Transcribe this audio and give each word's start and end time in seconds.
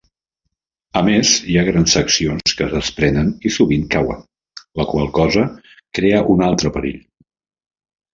A 0.99 1.01
més, 1.07 1.33
hi 1.49 1.57
ha 1.59 1.65
grans 1.65 1.91
seccions 1.97 2.55
que 2.61 2.65
es 2.67 2.73
desprenen 2.77 3.29
i 3.49 3.51
sovint 3.57 3.83
cauen, 3.97 4.23
la 4.81 4.87
qual 4.95 5.11
cosa 5.19 5.45
crea 5.99 6.23
un 6.37 6.43
altre 6.47 6.73
perill. 6.79 6.97